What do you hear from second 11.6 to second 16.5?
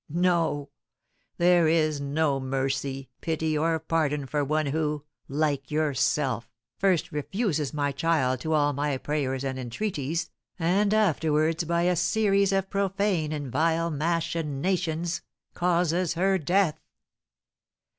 by a series of profane and vile machinations, causes her